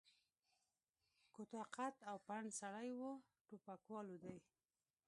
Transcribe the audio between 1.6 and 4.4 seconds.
قد او پنډ سړی و، ټوپکوالو دی.